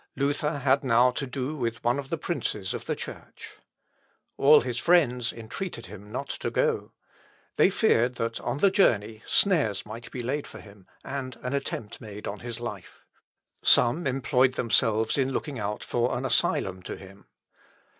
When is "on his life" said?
12.27-13.05